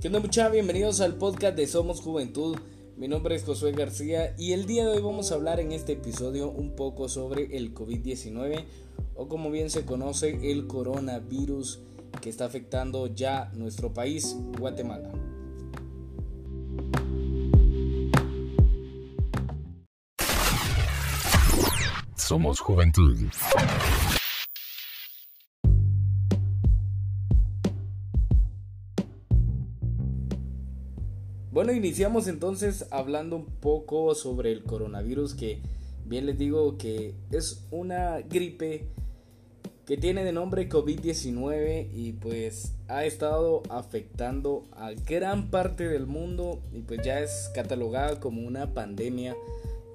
[0.00, 0.48] ¿Qué onda mucha?
[0.48, 2.56] Bienvenidos al podcast de Somos Juventud.
[2.96, 5.92] Mi nombre es Josué García y el día de hoy vamos a hablar en este
[5.92, 8.64] episodio un poco sobre el COVID-19
[9.14, 11.80] o como bien se conoce el coronavirus
[12.22, 15.12] que está afectando ya nuestro país, Guatemala.
[22.16, 23.18] Somos Juventud.
[31.72, 35.60] Iniciamos entonces hablando un poco sobre el coronavirus que
[36.04, 38.86] bien les digo que es una gripe
[39.86, 46.60] que tiene de nombre COVID-19 y pues ha estado afectando a gran parte del mundo
[46.72, 49.36] y pues ya es catalogada como una pandemia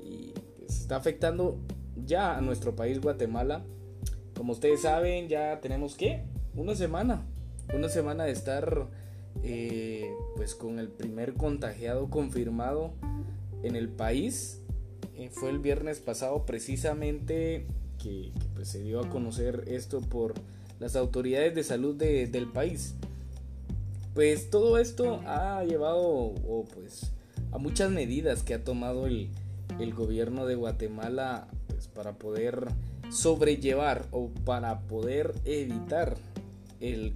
[0.02, 1.60] y pues está afectando
[2.05, 3.64] ya a nuestro país Guatemala.
[4.36, 6.24] Como ustedes saben, ya tenemos que
[6.55, 7.26] una semana,
[7.74, 8.88] una semana de estar
[9.44, 12.94] eh, pues con el primer contagiado confirmado
[13.64, 14.62] en el país.
[15.16, 17.66] Eh, fue el viernes pasado precisamente
[18.02, 20.34] que, pues, se dio a conocer esto por
[20.80, 22.96] las autoridades de salud del país.
[24.14, 26.34] Pues todo esto ha llevado
[26.74, 27.12] pues,
[27.52, 29.30] a muchas medidas que ha tomado el,
[29.94, 32.68] gobierno de Guatemala pues, para poder
[33.10, 36.16] sobrellevar o para poder evitar
[36.80, 37.14] el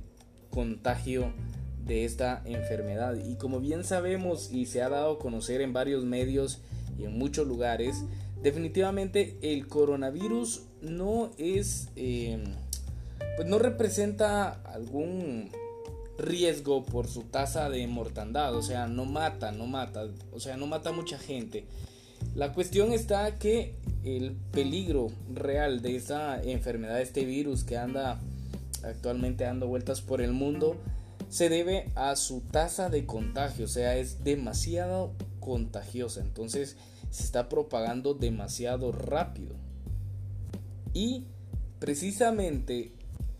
[0.49, 1.31] contagio
[1.89, 3.17] de esta enfermedad.
[3.17, 6.59] Y como bien sabemos y se ha dado a conocer en varios medios
[6.97, 8.03] y en muchos lugares,
[8.43, 12.43] definitivamente el coronavirus no es, em,
[13.35, 15.49] pues no representa algún
[16.19, 20.67] riesgo por su tasa de mortandad, o sea, no mata, no mata, o sea, no
[20.67, 21.65] mata a mucha gente.
[22.35, 23.73] La cuestión está que
[24.03, 28.19] el peligro real de esta enfermedad, este virus que anda
[28.83, 30.75] actualmente dando vueltas por el mundo,
[31.29, 36.75] se debe a su tasa de contagio, o sea, es demasiado contagiosa, entonces
[37.11, 39.55] se está propagando demasiado rápido.
[40.93, 41.25] Y
[41.79, 42.93] precisamente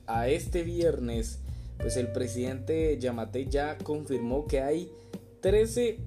[0.06, 1.40] a este viernes,
[1.80, 4.92] pues el presidente Yamate ya confirmó que hay
[5.42, 6.00] 13,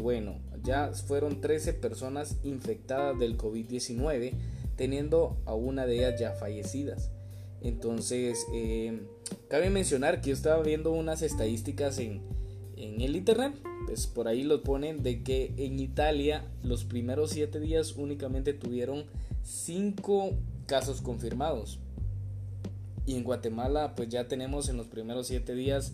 [0.00, 4.32] bueno, ya fueron 13 personas infectadas del COVID-19,
[4.76, 7.10] teniendo a una de ellas ya fallecidas.
[7.62, 9.02] Entonces, eh,
[9.48, 12.22] cabe mencionar que yo estaba viendo unas estadísticas en,
[12.76, 13.54] en el internet,
[13.86, 19.04] pues por ahí lo ponen de que en Italia los primeros 7 días únicamente tuvieron
[19.42, 20.32] 5
[20.66, 21.78] casos confirmados.
[23.06, 25.92] Y en Guatemala pues ya tenemos en los primeros 7 días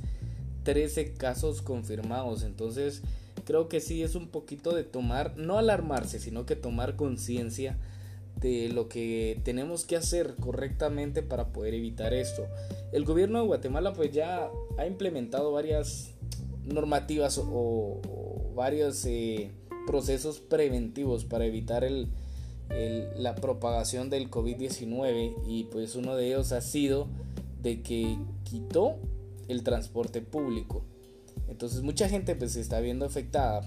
[0.65, 2.43] 13 casos confirmados.
[2.43, 3.03] Entonces
[3.45, 7.79] creo que sí es un poquito de tomar, no alarmarse, sino que tomar conciencia
[8.41, 12.47] de lo que tenemos que hacer correctamente para poder evitar esto.
[12.93, 16.11] El gobierno de Guatemala pues ya ha implementado varias
[16.65, 18.01] normativas o,
[18.55, 19.51] varios eh,
[19.87, 22.09] procesos preventivos para evitar el,
[23.17, 27.07] la propagación del COVID-19 y pues uno de ellos ha sido
[27.63, 28.97] de que quitó
[29.49, 30.83] el transporte público.
[31.49, 33.63] Entonces mucha gente pues se está viendo afectada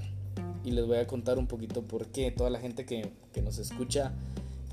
[0.64, 2.32] y les voy a contar un poquito por qué.
[2.32, 4.14] Toda la gente que, que nos escucha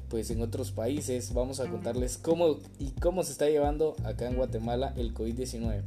[0.09, 1.33] pues en otros países.
[1.35, 5.83] Vamos a contarles cómo y cómo se está llevando acá en Guatemala el COVID-19.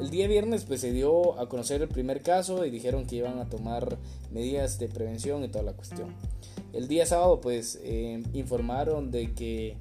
[0.00, 3.38] El día viernes pues se dio a conocer el primer caso y dijeron que iban
[3.38, 3.96] a tomar
[4.30, 6.14] medidas de prevención y toda la cuestión.
[6.72, 9.76] El día sábado pues eh, informaron de que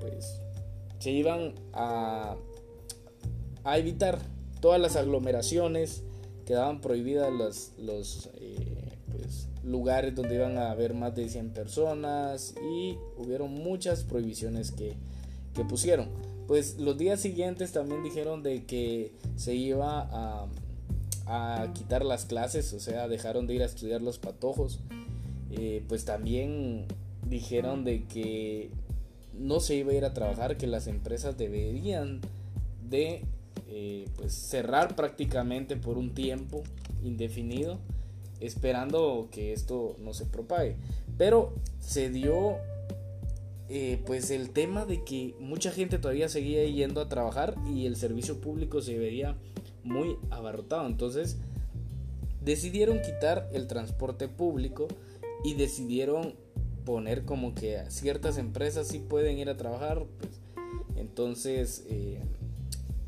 [0.00, 0.40] pues
[0.98, 2.36] se iban a,
[3.64, 4.18] a evitar
[4.60, 6.02] todas las aglomeraciones,
[6.46, 8.61] quedaban prohibidas los, los eh,
[9.64, 14.94] lugares donde iban a haber más de 100 personas y hubieron muchas prohibiciones que,
[15.54, 16.08] que pusieron.
[16.46, 20.48] Pues los días siguientes también dijeron de que se iba a,
[21.72, 24.80] quitar las clases, o sea, dejaron de ir a estudiar los patojos.
[25.50, 26.86] Eh, pues también
[27.26, 28.70] dijeron de que
[29.32, 32.20] no se iba a ir a trabajar, que las empresas deberían
[32.90, 33.22] de
[33.68, 36.62] eh, pues cerrar prácticamente por un tiempo
[37.02, 37.78] indefinido
[38.42, 40.76] esperando que esto no se propague.
[41.16, 42.58] Pero se dio
[43.68, 47.96] eh, pues el tema de que mucha gente todavía seguía yendo a trabajar y el
[47.96, 49.36] servicio público se veía
[49.84, 50.86] muy abarrotado.
[50.86, 51.38] Entonces
[52.44, 54.88] decidieron quitar el transporte público
[55.44, 56.34] y decidieron
[56.84, 60.04] poner como que ciertas empresas sí pueden ir a trabajar.
[60.18, 60.40] Pues,
[60.96, 62.20] entonces, eh,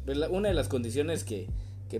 [0.04, 1.48] pues, una de las condiciones que,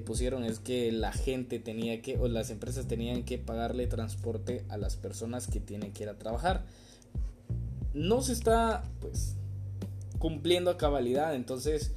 [0.01, 4.77] pusieron es que la gente tenía que, o las empresas tenían que pagarle transporte a
[4.77, 6.65] las personas que tienen que ir a trabajar.
[7.93, 9.37] No se está, pues,
[10.19, 11.93] cumpliendo a cabalidad, entonces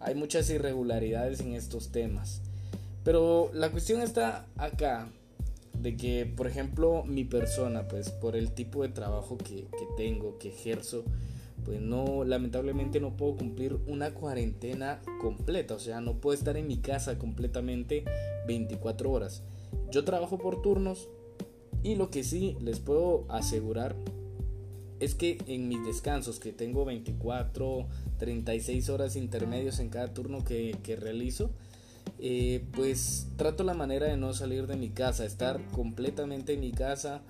[0.00, 2.40] hay muchas irregularidades en estos temas.
[3.04, 5.08] Pero la cuestión está acá,
[5.74, 10.38] de que, por ejemplo, mi persona, pues por el tipo de trabajo que, que tengo,
[10.38, 11.04] que ejerzo,
[11.64, 16.66] pues no, lamentablemente no puedo cumplir una cuarentena completa, o sea, no puedo estar en
[16.66, 18.04] mi casa completamente
[18.46, 19.42] 24 horas.
[19.90, 21.08] Yo trabajo por turnos
[21.82, 23.96] y lo que sí les puedo asegurar
[25.02, 27.88] es que en mis descansos, que tengo 24,
[28.18, 31.50] 36 horas intermedios en cada turno que, realizo,
[32.20, 36.70] eh, pues trato la manera de no salir de mi casa, estar completamente en mi
[36.70, 37.22] casa.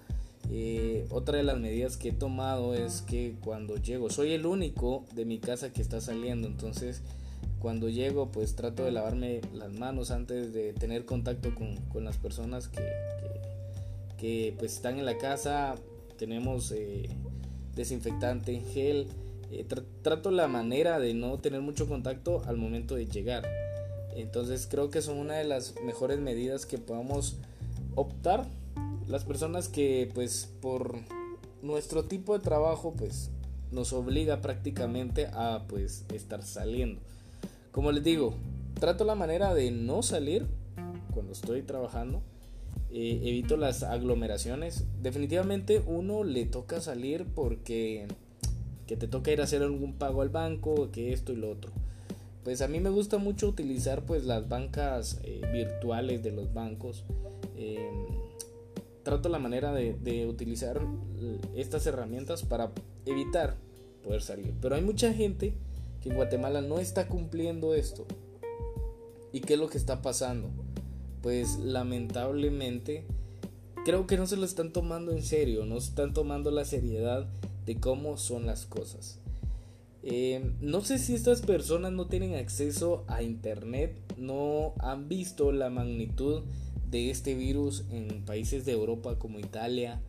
[0.55, 5.07] Eh, otra de las medidas que he tomado es que cuando llego, soy el único
[5.15, 7.01] de mi casa que está saliendo, entonces
[7.59, 12.69] cuando llego pues trato de lavarme las manos antes de tener contacto con, las personas
[12.69, 12.87] que,
[14.19, 15.77] que, pues están en la casa,
[16.19, 17.09] tenemos eh,
[17.75, 19.07] desinfectante gel.
[19.51, 19.65] Eh,
[20.03, 23.49] trato la manera de no tener mucho contacto al momento de llegar.
[24.17, 27.39] Entonces creo que son una de las mejores medidas que podamos
[27.95, 28.47] optar
[29.13, 30.97] las personas que pues por
[31.61, 33.31] nuestro tipo de trabajo pues
[33.71, 36.99] nos obliga prácticamente a pues estar saliendo.
[37.73, 38.33] Como les digo,
[38.81, 40.47] trato la manera de no salir
[41.13, 42.23] cuando estoy trabajando
[42.91, 44.87] eh, evito las aglomeraciones.
[45.03, 48.09] Definitivamente uno le toca salir porque
[48.87, 51.71] que te toca ir a hacer algún pago al banco, que esto y lo otro.
[52.45, 57.05] Pues a mí me gusta mucho utilizar pues las bancas eh, virtuales de los bancos.
[57.59, 58.23] Em,
[59.03, 60.81] trato la manera de, utilizar
[61.55, 62.73] estas herramientas para
[63.07, 63.57] evitar
[64.03, 64.53] poder salir.
[64.61, 65.55] Pero hay mucha gente
[66.01, 68.07] que en Guatemala no está cumpliendo esto.
[69.33, 70.51] ¿Y qué es lo que está pasando?
[71.23, 73.05] pues lamentablemente
[73.85, 77.27] creo que no se lo están tomando en serio, no están tomando la seriedad
[77.65, 79.19] de cómo son las cosas.
[80.03, 85.71] Eh, no sé si estas personas no tienen acceso a internet, no han visto la
[85.71, 86.43] magnitud
[86.93, 90.01] de este virus en países de Europa como Italia,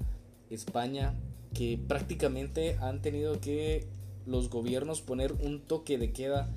[0.52, 1.16] España,
[1.54, 3.88] que prácticamente han tenido que
[4.26, 6.50] los gobiernos poner un toque de queda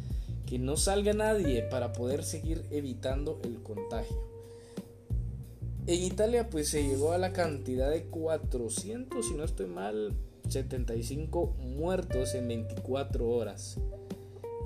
[0.46, 4.17] que no salga nadie para poder seguir evitando el contagio.
[5.87, 10.12] En Italia pues se llegó a la cantidad de 400, si no estoy mal,
[10.49, 13.79] 75 muertos en 24 horas.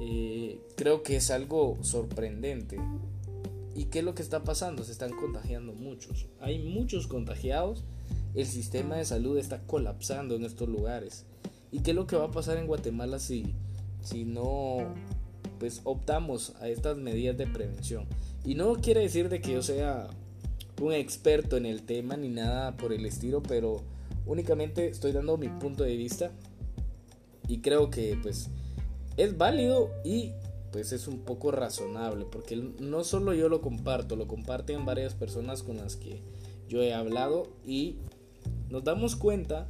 [0.00, 2.78] Eh, creo que es algo sorprendente.
[3.75, 4.84] ¿Y qué es lo que está pasando?
[4.84, 6.26] Se están contagiando muchos.
[6.40, 7.84] Hay muchos contagiados.
[8.34, 11.25] El sistema de salud está colapsando en estos lugares.
[11.72, 13.55] ¿Y qué es lo que va a pasar en Guatemala si,
[14.02, 14.78] si no
[15.58, 18.06] pues optamos a estas medidas de prevención?
[18.44, 20.08] Y no quiere decir de que yo sea
[20.81, 23.82] un experto en el tema ni nada por el estilo, pero
[24.26, 26.31] únicamente estoy dando mi punto de vista
[27.46, 28.49] y creo que pues
[29.16, 30.32] es válido y
[30.72, 35.62] pues es un poco razonable porque no solo yo lo comparto, lo comparten varias personas
[35.62, 36.22] con las que
[36.69, 37.96] yo he hablado y
[38.69, 39.69] nos damos cuenta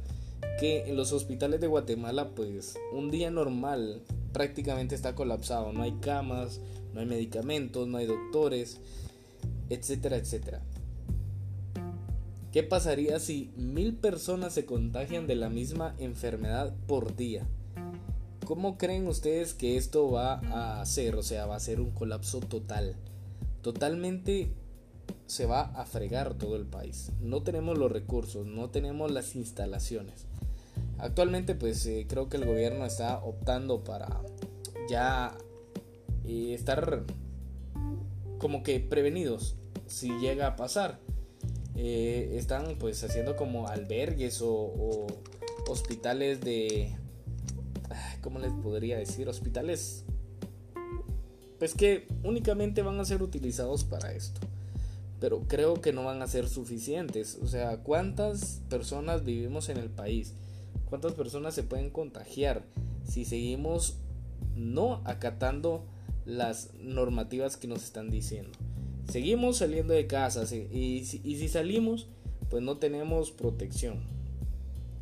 [0.59, 5.93] que en los hospitales de Guatemala pues un día normal prácticamente está colapsado, no hay
[5.93, 6.61] camas,
[6.93, 8.79] no hay medicamentos, no hay doctores,
[9.69, 10.61] etcétera, etcétera.
[12.51, 17.47] ¿Qué pasaría si mil personas se contagian de la misma enfermedad por día?
[18.51, 21.15] ¿Cómo creen ustedes que esto va a ser?
[21.15, 22.97] O sea, va a ser un colapso total.
[23.61, 24.51] Totalmente
[25.25, 27.13] se va a fregar todo el país.
[27.21, 30.25] No tenemos los recursos, no tenemos las instalaciones.
[30.97, 34.21] Actualmente pues eh, creo que el gobierno está optando para
[34.89, 35.33] ya
[36.25, 37.05] eh, estar
[38.37, 39.55] como que prevenidos
[39.87, 40.99] si llega a pasar.
[41.77, 45.07] Eh, están pues haciendo como albergues o,
[45.69, 46.97] hospitales de...
[48.21, 49.27] ¿Cómo les podría decir?
[49.27, 50.05] Hospitales
[51.61, 54.41] pues que únicamente van a ser utilizados para esto.
[55.19, 57.37] Pero creo que no van a ser suficientes.
[57.43, 60.33] O sea, ¿cuántas personas vivimos en el país?
[60.89, 62.63] ¿Cuántas personas se pueden contagiar
[63.07, 63.97] si seguimos
[64.55, 65.85] no acatando
[66.25, 68.57] las normativas que nos están diciendo?
[69.07, 72.07] Seguimos saliendo de casa y, si salimos,
[72.49, 73.99] pues no tenemos protección.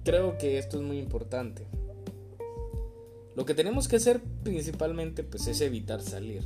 [0.04, 1.69] Creo que esto es muy importante.
[3.40, 6.44] Lo que tenemos que hacer principalmente pues es evitar salir.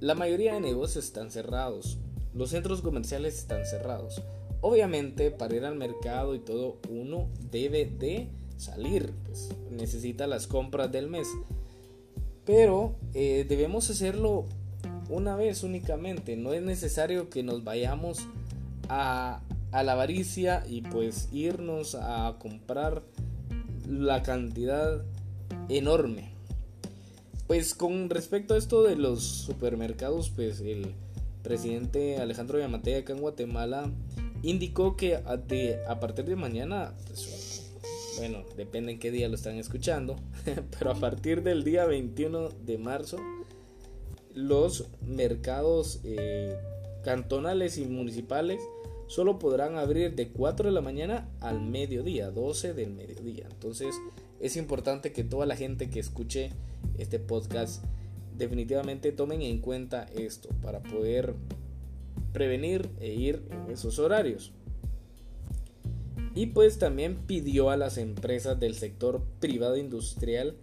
[0.00, 1.98] La mayoría de negocios están cerrados,
[2.32, 4.22] los centros comerciales están cerrados.
[4.62, 10.90] Obviamente para ir al mercado y todo uno debe de salir, pues necesita las compras
[10.90, 11.28] del mes.
[12.46, 14.46] Pero eh, debemos hacerlo
[15.10, 16.34] una vez únicamente.
[16.34, 18.20] No es necesario que nos vayamos
[18.88, 23.02] a, a la avaricia y pues irnos a comprar
[23.86, 25.04] la cantidad
[25.68, 26.30] enorme.
[27.46, 30.94] Pues con respecto a esto de los supermercados, pues el
[31.42, 33.90] presidente Alejandro Yamatei acá en Guatemala
[34.42, 35.42] indicó que a,
[35.88, 37.72] a partir de mañana, pues,
[38.18, 40.16] bueno, depende en qué día lo están escuchando,
[40.78, 43.18] pero a partir del día 21 de marzo,
[44.34, 46.56] los mercados eh,
[47.04, 48.60] cantonales y municipales
[49.06, 53.46] solo podrán abrir de 4 de la mañana al mediodía, 12 del mediodía.
[53.50, 53.94] Entonces
[54.40, 56.50] es importante que toda la gente que escuche
[56.98, 57.82] este podcast
[58.36, 61.34] definitivamente tomen en cuenta esto para poder
[62.32, 64.52] prevenir e ir en esos horarios.
[66.34, 70.54] Y pues también pidió a las empresas del sector privado industrial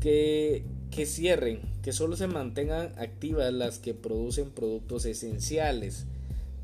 [0.00, 6.04] que, que cierren, que solo se mantengan activas las que producen productos esenciales,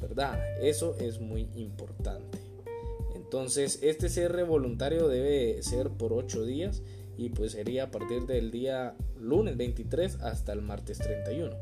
[0.03, 0.39] ¿verdad?
[0.61, 2.42] Eso es muy importante.
[3.33, 6.83] Entonces, este cierre voluntario debe ser por 8 días
[7.17, 11.57] y pues sería a partir del día lunes 23 hasta el martes 31.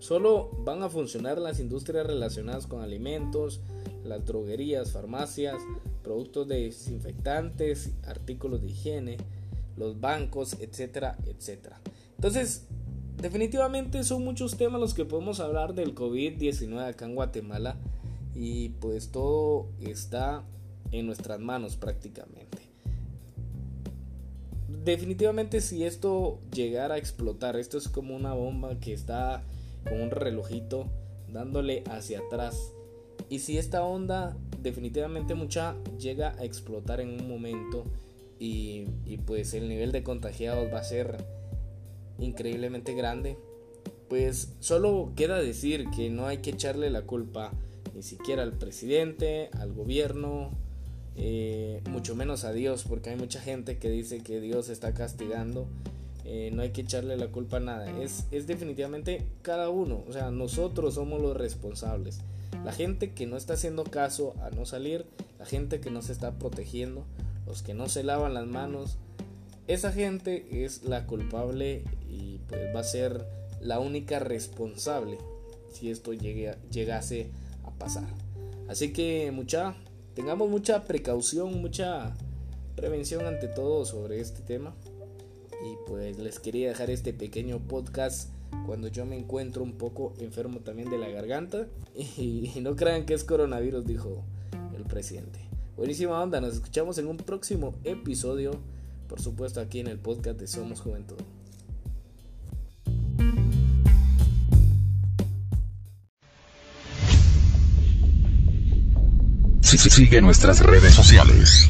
[0.00, 3.60] Solo van a funcionar las industrias relacionadas con alimentos,
[4.02, 5.62] las droguerías, farmacias,
[6.02, 9.18] productos desinfectantes, artículos de higiene,
[9.76, 11.80] los bancos, etcétera, etcétera.
[12.16, 12.66] Entonces,
[13.22, 17.77] definitivamente son muchos temas los que podemos hablar del COVID-19 acá en Guatemala
[18.40, 20.44] y pues todo está
[20.92, 22.58] en nuestras manos prácticamente.
[24.84, 29.42] Definitivamente si esto llegara a explotar, esto es como una bomba que está
[29.82, 30.86] con un relojito
[31.32, 32.72] dándole hacia atrás.
[33.28, 37.86] Y si esta onda definitivamente mucha llega a explotar en un momento
[38.38, 38.86] y,
[39.26, 41.16] pues el nivel de contagiados va a ser
[42.20, 43.36] increíblemente grande,
[44.08, 47.52] pues solo queda decir que no hay que echarle la culpa
[47.98, 50.52] ni siquiera al presidente, al gobierno,
[51.16, 55.66] eh, mucho menos a Dios, porque hay mucha gente que dice que Dios está castigando
[56.30, 60.12] eh, no hay que echarle la culpa a nada, es, es definitivamente cada uno, o
[60.12, 62.20] sea, nosotros somos los responsables.
[62.66, 65.06] La gente que no está haciendo caso a no salir,
[65.38, 67.04] la gente que no se está protegiendo,
[67.46, 68.98] los que no se lavan las manos,
[69.68, 73.24] esa gente es la culpable y pues va a ser
[73.62, 75.16] la única responsable
[75.72, 77.47] si esto llegase a
[77.78, 78.08] pasar.
[78.68, 79.74] Así que mucha,
[80.14, 82.14] tengamos mucha precaución, mucha
[82.76, 84.74] prevención ante todo sobre este tema.
[85.64, 88.30] Y pues les quería dejar este pequeño podcast
[88.66, 91.66] cuando yo me encuentro un poco enfermo también de la garganta.
[92.16, 94.22] Y, no crean que es coronavirus, dijo
[94.76, 95.40] el presidente.
[95.76, 98.52] Buenísima onda, nos escuchamos en un próximo episodio,
[99.08, 101.16] por supuesto aquí en el podcast de Somos Juventud.
[109.76, 111.68] Sigue nuestras redes sociales.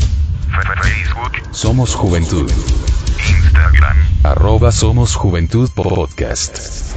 [0.80, 1.32] Facebook.
[1.52, 2.48] Somos Juventud.
[3.18, 3.96] Instagram.
[4.22, 6.94] Arroba Somos Juventud Podcast.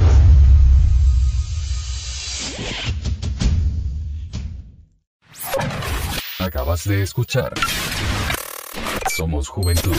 [6.38, 7.52] Acabas de escuchar.
[9.10, 9.96] Somos Juventud.